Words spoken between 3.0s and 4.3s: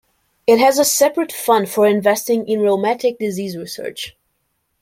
disease research.